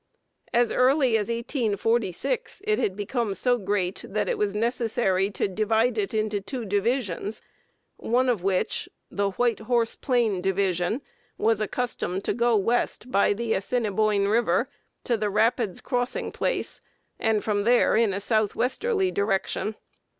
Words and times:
As 0.51 0.71
early 0.71 1.15
as 1.15 1.29
1846 1.29 2.63
it 2.65 2.79
had 2.79 2.95
become 2.95 3.35
so 3.35 3.59
great, 3.59 4.03
that 4.03 4.27
it 4.27 4.35
was 4.35 4.55
necessary 4.55 5.29
to 5.29 5.47
divide 5.47 5.95
it 5.99 6.11
into 6.11 6.41
two 6.41 6.65
divisions, 6.65 7.39
one 7.97 8.27
of 8.27 8.41
which, 8.41 8.89
the 9.11 9.29
White 9.29 9.59
Horse 9.59 9.95
Plain 9.95 10.41
division, 10.41 11.03
was 11.37 11.61
accustomed 11.61 12.23
to 12.23 12.33
go 12.33 12.55
west 12.55 13.11
by 13.11 13.33
the 13.33 13.53
Assinniboine 13.53 14.27
River 14.27 14.71
to 15.03 15.17
the 15.17 15.29
"rapids 15.29 15.79
crossing 15.81 16.31
place," 16.31 16.81
and 17.19 17.43
from 17.43 17.63
there 17.63 17.95
in 17.95 18.11
a 18.11 18.19
southwesterly 18.19 19.11
direction. 19.11 19.75